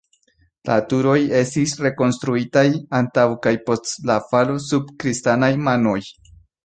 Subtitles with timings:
[0.67, 2.65] La turoj estis rekonstruitaj,
[3.01, 5.99] antaŭ kaj post la falo sub kristanaj manoj.